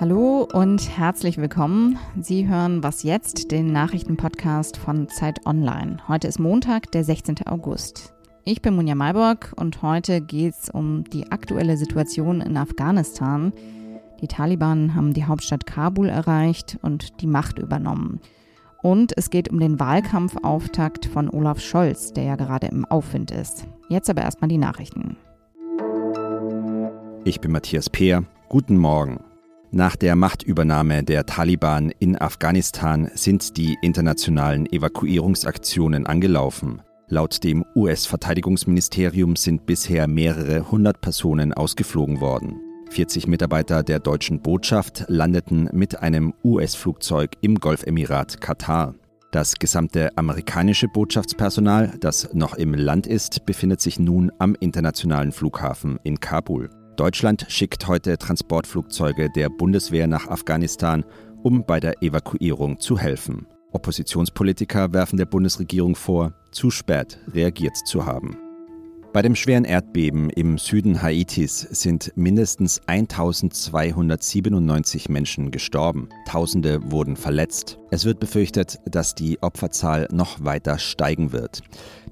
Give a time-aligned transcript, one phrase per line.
[0.00, 1.98] Hallo und herzlich willkommen.
[2.18, 5.98] Sie hören Was jetzt, den Nachrichtenpodcast von Zeit Online.
[6.08, 7.46] Heute ist Montag, der 16.
[7.46, 8.14] August.
[8.44, 13.52] Ich bin Munja Malborg und heute geht es um die aktuelle Situation in Afghanistan.
[14.22, 18.22] Die Taliban haben die Hauptstadt Kabul erreicht und die Macht übernommen.
[18.82, 23.66] Und es geht um den Wahlkampfauftakt von Olaf Scholz, der ja gerade im Aufwind ist.
[23.88, 25.16] Jetzt aber erstmal die Nachrichten.
[27.24, 28.24] Ich bin Matthias Peer.
[28.48, 29.18] Guten Morgen.
[29.72, 36.82] Nach der Machtübernahme der Taliban in Afghanistan sind die internationalen Evakuierungsaktionen angelaufen.
[37.08, 42.60] Laut dem US-Verteidigungsministerium sind bisher mehrere hundert Personen ausgeflogen worden.
[42.90, 48.94] 40 Mitarbeiter der deutschen Botschaft landeten mit einem US-Flugzeug im Golfemirat Katar.
[49.32, 55.98] Das gesamte amerikanische Botschaftspersonal, das noch im Land ist, befindet sich nun am internationalen Flughafen
[56.04, 56.70] in Kabul.
[56.96, 61.04] Deutschland schickt heute Transportflugzeuge der Bundeswehr nach Afghanistan,
[61.42, 63.46] um bei der Evakuierung zu helfen.
[63.72, 68.38] Oppositionspolitiker werfen der Bundesregierung vor, zu spät reagiert zu haben.
[69.16, 76.10] Bei dem schweren Erdbeben im Süden Haitis sind mindestens 1297 Menschen gestorben.
[76.28, 77.78] Tausende wurden verletzt.
[77.90, 81.62] Es wird befürchtet, dass die Opferzahl noch weiter steigen wird.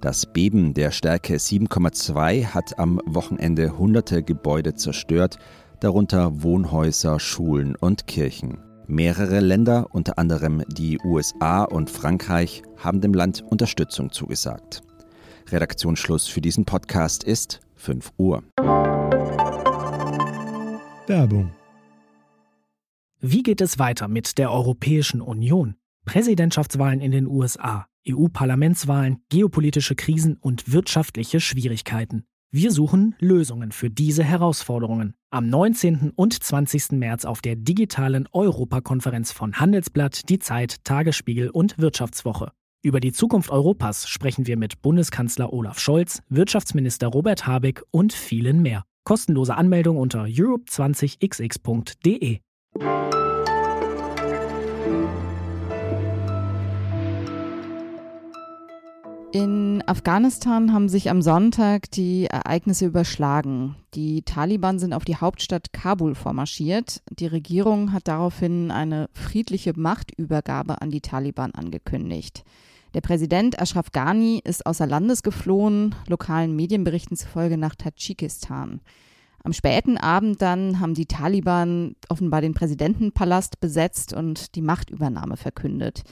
[0.00, 5.36] Das Beben der Stärke 7,2 hat am Wochenende hunderte Gebäude zerstört,
[5.80, 8.56] darunter Wohnhäuser, Schulen und Kirchen.
[8.86, 14.82] Mehrere Länder, unter anderem die USA und Frankreich, haben dem Land Unterstützung zugesagt.
[15.50, 18.42] Redaktionsschluss für diesen Podcast ist 5 Uhr.
[21.06, 21.52] Werbung.
[23.20, 25.76] Wie geht es weiter mit der Europäischen Union?
[26.04, 32.24] Präsidentschaftswahlen in den USA, EU-Parlamentswahlen, geopolitische Krisen und wirtschaftliche Schwierigkeiten.
[32.50, 35.14] Wir suchen Lösungen für diese Herausforderungen.
[35.30, 36.12] Am 19.
[36.14, 36.92] und 20.
[36.92, 42.52] März auf der digitalen Europakonferenz von Handelsblatt, Die Zeit, Tagesspiegel und Wirtschaftswoche.
[42.84, 48.60] Über die Zukunft Europas sprechen wir mit Bundeskanzler Olaf Scholz, Wirtschaftsminister Robert Habeck und vielen
[48.60, 48.84] mehr.
[49.04, 52.40] Kostenlose Anmeldung unter europe20xx.de.
[59.32, 63.76] In Afghanistan haben sich am Sonntag die Ereignisse überschlagen.
[63.94, 67.00] Die Taliban sind auf die Hauptstadt Kabul vormarschiert.
[67.08, 72.44] Die Regierung hat daraufhin eine friedliche Machtübergabe an die Taliban angekündigt.
[72.94, 78.80] Der Präsident Ashraf Ghani ist außer Landes geflohen, lokalen Medienberichten zufolge nach Tadschikistan.
[79.42, 86.04] Am späten Abend dann haben die Taliban offenbar den Präsidentenpalast besetzt und die Machtübernahme verkündet.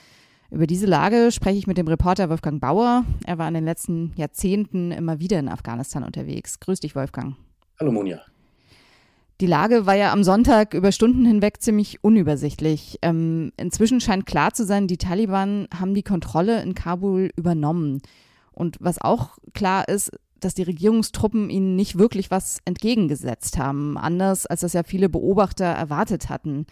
[0.50, 3.04] Über diese Lage spreche ich mit dem Reporter Wolfgang Bauer.
[3.24, 6.58] Er war in den letzten Jahrzehnten immer wieder in Afghanistan unterwegs.
[6.58, 7.36] Grüß dich, Wolfgang.
[7.78, 8.20] Hallo, Monja.
[9.42, 13.00] Die Lage war ja am Sonntag über Stunden hinweg ziemlich unübersichtlich.
[13.02, 18.02] Ähm, inzwischen scheint klar zu sein, die Taliban haben die Kontrolle in Kabul übernommen.
[18.52, 24.46] Und was auch klar ist, dass die Regierungstruppen ihnen nicht wirklich was entgegengesetzt haben, anders
[24.46, 26.66] als das ja viele Beobachter erwartet hatten.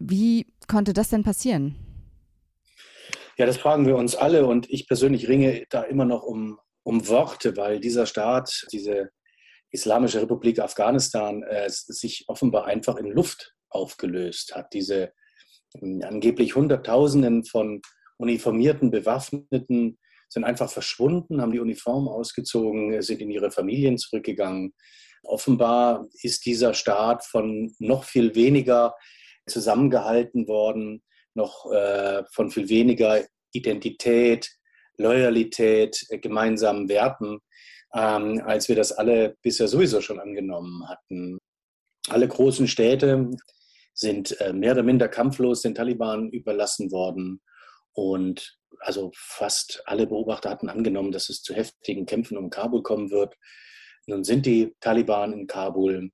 [0.00, 1.76] Wie konnte das denn passieren?
[3.36, 7.06] Ja, das fragen wir uns alle und ich persönlich ringe da immer noch um, um
[7.06, 9.10] Worte, weil dieser Staat, diese
[9.74, 14.72] Islamische Republik Afghanistan äh, sich offenbar einfach in Luft aufgelöst hat.
[14.72, 15.12] Diese
[15.80, 17.82] äh, angeblich Hunderttausenden von
[18.16, 19.98] uniformierten Bewaffneten
[20.28, 24.72] sind einfach verschwunden, haben die Uniform ausgezogen, sind in ihre Familien zurückgegangen.
[25.24, 28.94] Offenbar ist dieser Staat von noch viel weniger
[29.46, 31.02] zusammengehalten worden,
[31.34, 34.48] noch äh, von viel weniger Identität,
[34.98, 37.40] Loyalität, äh, gemeinsamen Werten
[37.94, 41.38] ähm, als wir das alle bisher sowieso schon angenommen hatten.
[42.08, 43.30] Alle großen Städte
[43.94, 47.40] sind äh, mehr oder minder kampflos den Taliban überlassen worden.
[47.92, 53.10] Und also fast alle Beobachter hatten angenommen, dass es zu heftigen Kämpfen um Kabul kommen
[53.10, 53.34] wird.
[54.06, 56.10] Nun sind die Taliban in Kabul.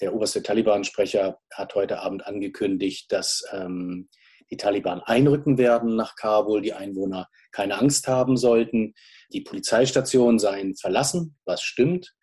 [0.00, 4.08] Der oberste Taliban-Sprecher hat heute Abend angekündigt, dass ähm,
[4.50, 8.94] die Taliban einrücken werden nach Kabul, die Einwohner keine Angst haben sollten.
[9.32, 12.14] Die Polizeistationen seien verlassen, was stimmt.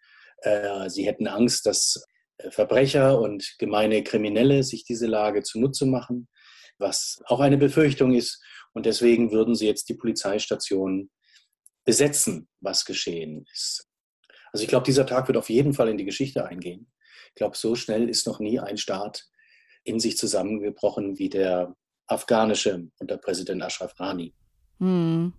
[0.42, 2.04] Äh, sie hätten Angst, dass
[2.38, 6.28] äh, Verbrecher und gemeine Kriminelle sich diese Lage zunutze machen,
[6.78, 8.42] was auch eine Befürchtung ist.
[8.74, 11.12] Und deswegen würden sie jetzt die Polizeistationen
[11.86, 13.88] besetzen, was geschehen ist.
[14.52, 16.92] Also ich glaube, dieser Tag wird auf jeden Fall in die Geschichte eingehen.
[17.30, 19.26] Ich glaube, so schnell ist noch nie ein Staat
[19.84, 21.76] in sich zusammengebrochen wie der
[22.14, 24.34] afghanische unter Präsident Ashraf Ghani.
[24.80, 25.34] Hm.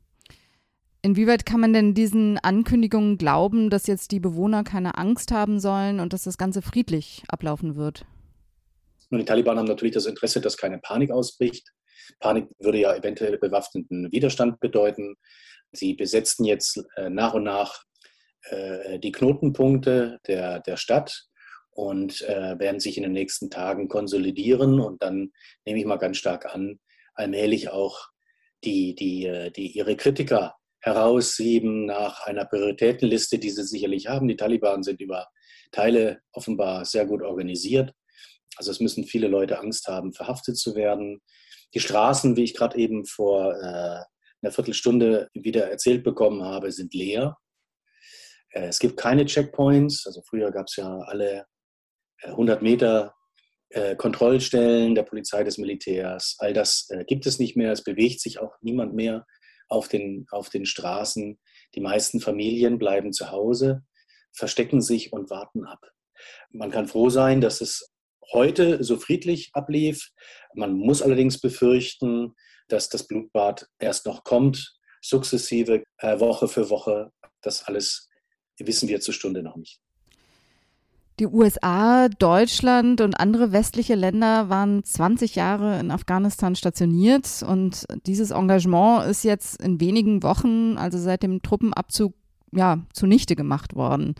[1.02, 6.00] Inwieweit kann man denn diesen Ankündigungen glauben, dass jetzt die Bewohner keine Angst haben sollen
[6.00, 8.06] und dass das Ganze friedlich ablaufen wird?
[9.10, 11.68] Nun, die Taliban haben natürlich das Interesse, dass keine Panik ausbricht.
[12.20, 15.16] Panik würde ja eventuell bewaffneten Widerstand bedeuten.
[15.72, 17.84] Sie besetzen jetzt äh, nach und nach
[18.44, 21.26] äh, die Knotenpunkte der, der Stadt
[21.74, 25.32] und äh, werden sich in den nächsten Tagen konsolidieren und dann
[25.64, 26.78] nehme ich mal ganz stark an,
[27.14, 28.08] allmählich auch
[28.64, 34.28] die, die, äh, die ihre Kritiker heraussieben nach einer Prioritätenliste, die sie sicherlich haben.
[34.28, 35.28] Die Taliban sind über
[35.72, 37.92] Teile offenbar sehr gut organisiert.
[38.56, 41.20] Also es müssen viele Leute Angst haben, verhaftet zu werden.
[41.74, 44.04] Die Straßen, wie ich gerade eben vor äh,
[44.42, 47.36] einer Viertelstunde wieder erzählt bekommen habe, sind leer.
[48.50, 50.06] Äh, es gibt keine Checkpoints.
[50.06, 51.46] Also früher gab es ja alle
[52.22, 53.14] 100 äh, Meter
[53.70, 56.36] äh, Kontrollstellen der Polizei, des Militärs.
[56.38, 57.72] All das äh, gibt es nicht mehr.
[57.72, 59.26] Es bewegt sich auch niemand mehr
[59.68, 61.38] auf den, auf den Straßen.
[61.74, 63.82] Die meisten Familien bleiben zu Hause,
[64.32, 65.80] verstecken sich und warten ab.
[66.50, 67.90] Man kann froh sein, dass es
[68.32, 70.10] heute so friedlich ablief.
[70.54, 72.34] Man muss allerdings befürchten,
[72.68, 77.10] dass das Blutbad erst noch kommt, sukzessive, äh, Woche für Woche.
[77.42, 78.08] Das alles
[78.58, 79.80] wissen wir zur Stunde noch nicht.
[81.20, 88.32] Die USA, Deutschland und andere westliche Länder waren 20 Jahre in Afghanistan stationiert und dieses
[88.32, 92.14] Engagement ist jetzt in wenigen Wochen, also seit dem Truppenabzug,
[92.52, 94.16] ja, zunichte gemacht worden.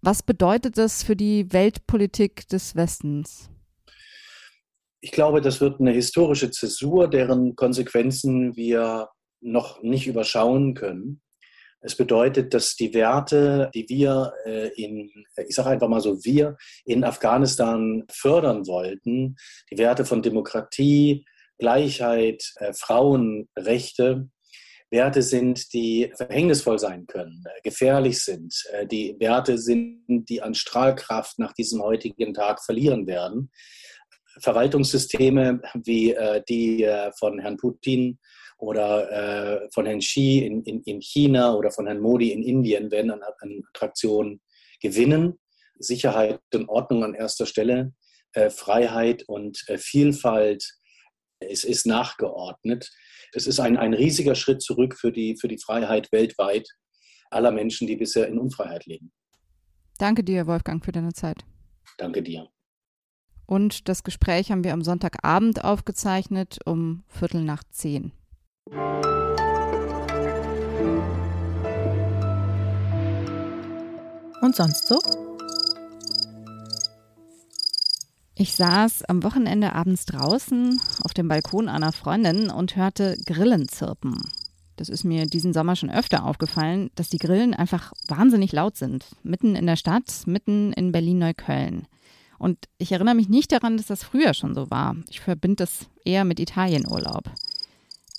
[0.00, 3.50] Was bedeutet das für die Weltpolitik des Westens?
[5.00, 9.08] Ich glaube, das wird eine historische Zäsur, deren Konsequenzen wir
[9.40, 11.20] noch nicht überschauen können.
[11.80, 16.56] Es bedeutet, dass die Werte, die wir äh, in, ich sage einfach mal so, wir
[16.84, 19.36] in Afghanistan fördern wollten,
[19.70, 21.24] die Werte von Demokratie,
[21.58, 24.28] Gleichheit, äh, Frauenrechte,
[24.90, 28.54] Werte sind, die verhängnisvoll sein können, äh, gefährlich sind,
[28.90, 33.50] die Werte sind, die an Strahlkraft nach diesem heutigen Tag verlieren werden.
[34.40, 36.14] Verwaltungssysteme wie
[36.48, 36.88] die
[37.18, 38.20] von Herrn Putin
[38.58, 42.90] oder äh, von Herrn Xi in, in, in China oder von Herrn Modi in Indien
[42.90, 44.40] werden an, an Attraktionen
[44.80, 45.38] gewinnen.
[45.78, 47.92] Sicherheit und Ordnung an erster Stelle,
[48.32, 50.78] äh, Freiheit und äh, Vielfalt
[51.40, 52.90] es ist nachgeordnet.
[53.32, 56.68] Es ist ein, ein riesiger Schritt zurück für die, für die Freiheit weltweit
[57.30, 59.12] aller Menschen, die bisher in Unfreiheit leben.
[59.98, 61.44] Danke dir, Wolfgang, für deine Zeit.
[61.98, 62.48] Danke dir.
[63.46, 68.12] Und das Gespräch haben wir am Sonntagabend aufgezeichnet um Viertel nach zehn.
[74.40, 74.98] Und sonst so?
[78.34, 84.16] Ich saß am Wochenende abends draußen auf dem Balkon einer Freundin und hörte Grillen zirpen.
[84.76, 89.06] Das ist mir diesen Sommer schon öfter aufgefallen, dass die Grillen einfach wahnsinnig laut sind.
[89.24, 91.88] Mitten in der Stadt, mitten in Berlin-Neukölln.
[92.38, 94.94] Und ich erinnere mich nicht daran, dass das früher schon so war.
[95.10, 97.24] Ich verbinde das eher mit Italienurlaub.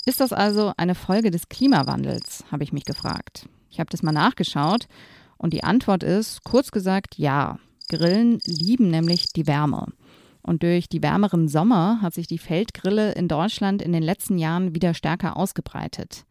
[0.05, 3.47] Ist das also eine Folge des Klimawandels, habe ich mich gefragt.
[3.69, 4.87] Ich habe das mal nachgeschaut
[5.37, 7.59] und die Antwort ist, kurz gesagt, ja.
[7.89, 9.87] Grillen lieben nämlich die Wärme.
[10.41, 14.75] Und durch die wärmeren Sommer hat sich die Feldgrille in Deutschland in den letzten Jahren
[14.75, 16.25] wieder stärker ausgebreitet.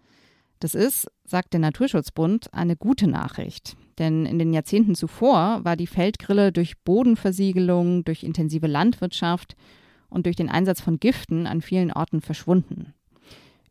[0.61, 3.77] Das ist, sagt der Naturschutzbund, eine gute Nachricht.
[3.99, 9.57] Denn in den Jahrzehnten zuvor war die Feldgrille durch Bodenversiegelung, durch intensive Landwirtschaft
[10.09, 12.95] und durch den Einsatz von Giften an vielen Orten verschwunden.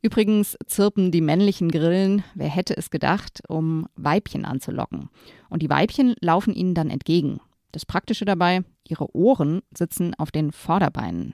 [0.08, 5.10] Übrigens zirpen die männlichen Grillen, wer hätte es gedacht, um Weibchen anzulocken.
[5.50, 7.42] Und die Weibchen laufen ihnen dann entgegen.
[7.74, 11.34] Das Praktische dabei, ihre Ohren sitzen auf den Vorderbeinen.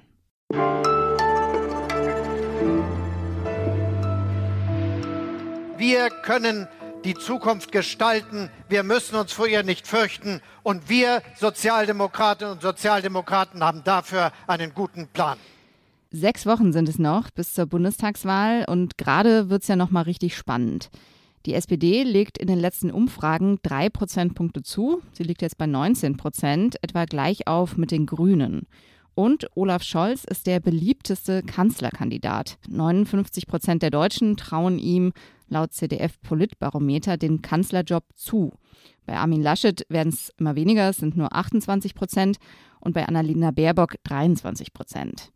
[5.77, 6.68] Wir können
[7.06, 8.50] die Zukunft gestalten.
[8.70, 10.42] Wir müssen uns vor ihr nicht fürchten.
[10.63, 15.38] Und wir Sozialdemokratinnen und Sozialdemokraten haben dafür einen guten Plan.
[16.15, 20.38] Sechs Wochen sind es noch bis zur Bundestagswahl und gerade wird es ja nochmal richtig
[20.38, 20.91] spannend.
[21.48, 25.01] Die SPD legt in den letzten Umfragen drei Prozentpunkte zu.
[25.13, 28.67] Sie liegt jetzt bei 19 Prozent, etwa gleich auf mit den Grünen.
[29.15, 32.60] Und Olaf Scholz ist der beliebteste Kanzlerkandidat.
[32.70, 35.13] 59 Prozent der Deutschen trauen ihm
[35.48, 38.53] laut ZDF-Politbarometer den Kanzlerjob zu.
[39.08, 42.38] Bei Armin Laschet werden es immer weniger, es sind nur 28 Prozent
[42.79, 45.32] und bei Annalena Baerbock 23 Prozent.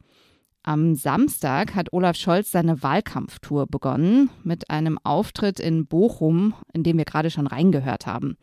[0.68, 6.98] Am Samstag hat Olaf Scholz seine Wahlkampftour begonnen mit einem Auftritt in Bochum, in dem
[6.98, 8.36] wir gerade schon reingehört haben.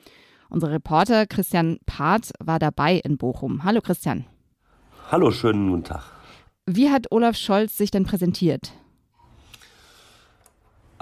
[0.49, 3.63] Unser Reporter Christian Part war dabei in Bochum.
[3.63, 4.25] Hallo Christian.
[5.11, 6.05] Hallo, schönen guten Tag.
[6.65, 8.73] Wie hat Olaf Scholz sich denn präsentiert?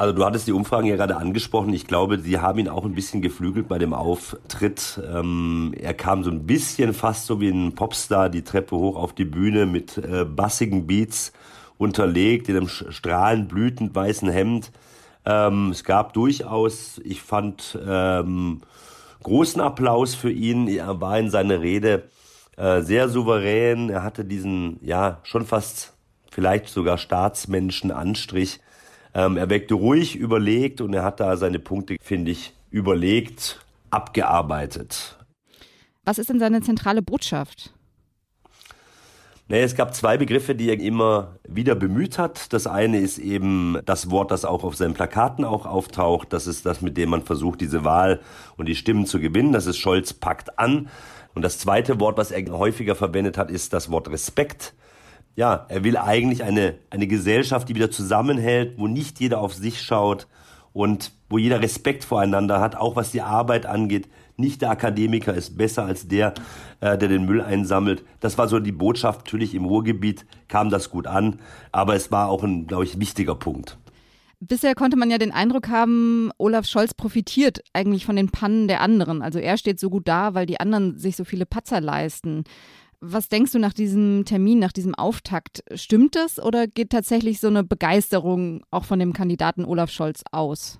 [0.02, 1.72] Also du hattest die Umfragen ja gerade angesprochen.
[1.72, 5.00] Ich glaube, sie haben ihn auch ein bisschen geflügelt bei dem Auftritt.
[5.08, 9.12] Ähm, er kam so ein bisschen fast so wie ein Popstar die Treppe hoch auf
[9.12, 11.32] die Bühne mit äh, bassigen Beats
[11.78, 14.72] unterlegt, in einem strahlend blütend weißen Hemd.
[15.24, 18.62] Ähm, es gab durchaus, ich fand, ähm,
[19.22, 20.66] großen Applaus für ihn.
[20.66, 22.08] Er war in seiner Rede
[22.56, 23.88] äh, sehr souverän.
[23.88, 25.92] Er hatte diesen, ja, schon fast
[26.28, 28.58] vielleicht sogar staatsmännischen Anstrich
[29.14, 35.18] ähm, er wirkte ruhig, überlegt und er hat da seine Punkte, finde ich, überlegt, abgearbeitet.
[36.04, 37.72] Was ist denn seine zentrale Botschaft?
[39.48, 42.52] Naja, es gab zwei Begriffe, die er immer wieder bemüht hat.
[42.54, 46.32] Das eine ist eben das Wort, das auch auf seinen Plakaten auch auftaucht.
[46.32, 48.20] Das ist das, mit dem man versucht, diese Wahl
[48.56, 49.52] und die Stimmen zu gewinnen.
[49.52, 50.88] Das ist Scholz packt an.
[51.34, 54.74] Und das zweite Wort, was er häufiger verwendet hat, ist das Wort Respekt
[55.34, 59.80] ja, er will eigentlich eine, eine Gesellschaft, die wieder zusammenhält, wo nicht jeder auf sich
[59.80, 60.26] schaut
[60.72, 64.08] und wo jeder Respekt voreinander hat, auch was die Arbeit angeht.
[64.36, 66.34] Nicht der Akademiker ist besser als der,
[66.80, 68.04] äh, der den Müll einsammelt.
[68.20, 69.20] Das war so die Botschaft.
[69.26, 71.38] Natürlich im Ruhrgebiet kam das gut an,
[71.70, 73.78] aber es war auch ein, glaube ich, wichtiger Punkt.
[74.40, 78.80] Bisher konnte man ja den Eindruck haben, Olaf Scholz profitiert eigentlich von den Pannen der
[78.80, 79.22] anderen.
[79.22, 82.42] Also er steht so gut da, weil die anderen sich so viele Patzer leisten.
[83.04, 85.64] Was denkst du nach diesem Termin, nach diesem Auftakt?
[85.74, 90.78] Stimmt das oder geht tatsächlich so eine Begeisterung auch von dem Kandidaten Olaf Scholz aus?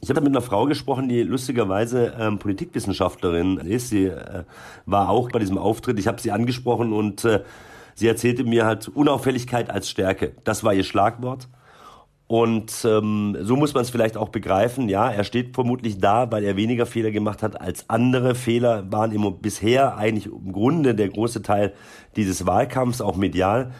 [0.00, 3.90] Ich habe mit einer Frau gesprochen, die lustigerweise ähm, Politikwissenschaftlerin ist.
[3.90, 4.44] Sie äh,
[4.86, 5.98] war auch bei diesem Auftritt.
[5.98, 7.42] Ich habe sie angesprochen und äh,
[7.94, 10.32] sie erzählte mir halt Unauffälligkeit als Stärke.
[10.44, 11.48] Das war ihr Schlagwort.
[12.26, 14.88] Und ähm, so muss man es vielleicht auch begreifen.
[14.88, 18.34] Ja, er steht vermutlich da, weil er weniger Fehler gemacht hat als andere.
[18.34, 21.74] Fehler waren immer bisher eigentlich im Grunde der große Teil
[22.16, 23.72] dieses Wahlkampfs, auch medial.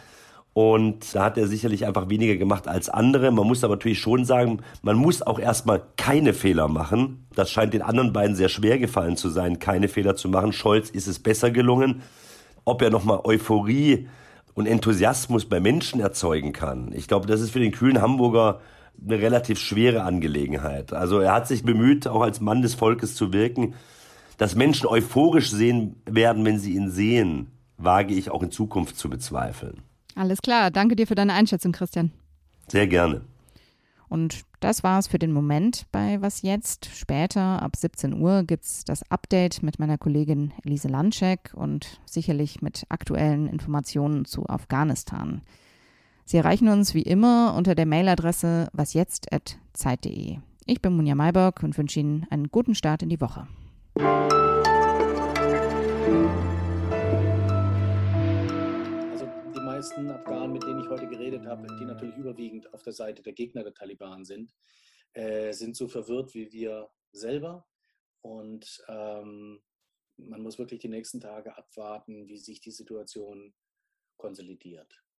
[0.53, 3.29] Und da hat er sicherlich einfach weniger gemacht als andere.
[3.31, 7.27] Man muss aber natürlich schon sagen, man muss auch erstmal keine Fehler machen.
[7.35, 10.53] Das scheint den anderen beiden sehr schwer gefallen zu sein, keine Fehler zu machen.
[10.53, 12.03] Scholz ist es besser gelungen.
[12.63, 14.07] Ob er nochmal Euphorie
[14.55, 16.91] und Enthusiasmus bei Menschen erzeugen kann.
[16.95, 18.61] Ich glaube, das ist für den kühlen Hamburger
[19.03, 20.93] eine relativ schwere Angelegenheit.
[20.93, 23.75] Also er hat sich bemüht, auch als Mann des Volkes zu wirken.
[24.37, 29.09] Dass Menschen euphorisch sehen werden, wenn sie ihn sehen, wage ich auch in Zukunft zu
[29.09, 29.81] bezweifeln.
[30.15, 30.71] Alles klar.
[30.71, 32.11] Danke dir für deine Einschätzung, Christian.
[32.67, 33.21] Sehr gerne.
[34.07, 36.85] Und das war es für den Moment bei Was Jetzt.
[36.93, 42.61] Später, ab 17 Uhr, gibt es das Update mit meiner Kollegin Elise Landschek und sicherlich
[42.61, 45.41] mit aktuellen Informationen zu Afghanistan.
[46.23, 50.37] Sie erreichen uns wie immer unter der Mailadresse wasjetzt.zeit.de.
[50.65, 53.47] Ich bin Munja Mayberg und wünsche Ihnen einen guten Start in die Woche.
[59.85, 63.33] Meisten Afghanen, mit denen ich heute geredet habe, die natürlich überwiegend auf der Seite der
[63.33, 64.51] Gegner der Taliban sind,
[65.13, 67.67] äh, sind so verwirrt wie wir selber.
[68.21, 69.61] Und ähm,
[70.17, 73.53] man muss wirklich die nächsten Tage abwarten, wie sich die Situation
[74.17, 75.04] konsolidiert.